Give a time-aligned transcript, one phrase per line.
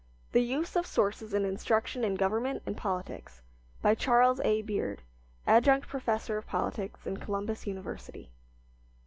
[0.33, 3.43] '"The Use of Sources in Instruction in Government and Politics
[3.83, 4.63] BY CHARLES A.
[4.63, 5.03] BEARD,
[5.45, 8.31] ADJUNCT PROFESSOR OF POLITICS IN COLUMBUS UNIVERSITY.